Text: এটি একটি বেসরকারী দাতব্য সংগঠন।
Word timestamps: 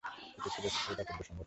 এটি 0.37 0.47
একটি 0.49 0.59
বেসরকারী 0.63 0.95
দাতব্য 0.99 1.19
সংগঠন। 1.19 1.37